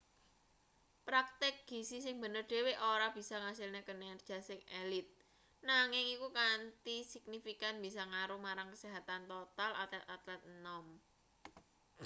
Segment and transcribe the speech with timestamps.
[1.07, 5.07] praktik gizi sing bener dhewe ora bisa ngasilne kinerja sing elit
[5.69, 10.85] nanging iku kanthi signifikan bisa ngaruh marang kesehatan total atlet-atlet enom